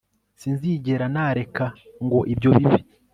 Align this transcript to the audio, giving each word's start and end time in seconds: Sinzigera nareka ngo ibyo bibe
Sinzigera 0.39 1.05
nareka 1.13 1.65
ngo 2.05 2.19
ibyo 2.33 2.49
bibe 2.57 2.79